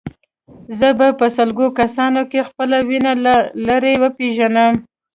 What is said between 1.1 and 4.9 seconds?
په سلګونه کسانو کې خپله وینه له لرې پېژنم.